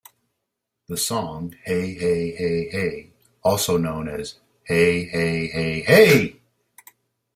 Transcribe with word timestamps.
The 0.87 0.97
song 0.97 1.53
"Hey-Hey-Hey-Hey", 1.63 3.11
also 3.43 3.77
known 3.77 4.07
as 4.09 4.33
"Hey-Hey-Hey-Hey! 4.63 6.39